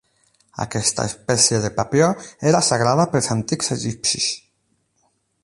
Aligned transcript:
Aquesta 0.63 1.03
espècie 1.09 1.59
de 1.65 1.71
papió 1.75 2.07
era 2.53 2.63
sagrada 2.69 3.07
pels 3.13 3.31
antics 3.37 3.71
egipcis. 3.77 4.33